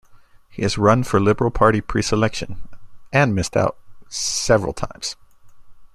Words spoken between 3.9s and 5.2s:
"several times".